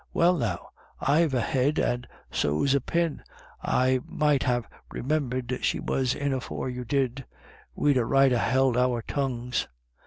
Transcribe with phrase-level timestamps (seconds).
[0.15, 0.69] Well now,
[0.99, 3.21] I've a head, and so's a pin—
[3.61, 7.23] I might ha' re numbered she came in afore you did.
[7.75, 9.67] We'd a right to ha' held our tongues."